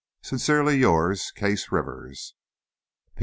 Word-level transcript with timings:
Sincerely 0.23 0.79
yours, 0.79 1.29
Case 1.29 1.71
Rivers. 1.71 2.33